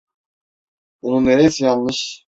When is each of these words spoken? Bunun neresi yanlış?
Bunun 1.01 1.25
neresi 1.25 1.63
yanlış? 1.65 2.25